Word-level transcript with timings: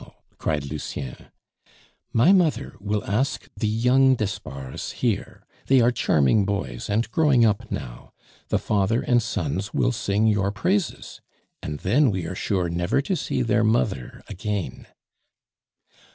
cried 0.39 0.65
Lucien. 0.65 1.27
"My 2.11 2.33
mother 2.33 2.73
will 2.79 3.03
ask 3.05 3.47
the 3.55 3.67
young 3.67 4.15
d'Espards 4.15 4.93
here; 4.93 5.45
they 5.67 5.79
are 5.79 5.91
charming 5.91 6.43
boys, 6.43 6.89
and 6.89 7.11
growing 7.11 7.45
up 7.45 7.69
now. 7.69 8.11
The 8.47 8.57
father 8.57 9.03
and 9.03 9.21
sons 9.21 9.75
will 9.75 9.91
sing 9.91 10.25
your 10.25 10.49
praises, 10.51 11.21
and 11.61 11.81
then 11.81 12.09
we 12.09 12.25
are 12.25 12.33
sure 12.33 12.67
never 12.67 12.99
to 13.03 13.15
see 13.15 13.43
their 13.43 13.63
mother 13.63 14.23
again." 14.27 14.87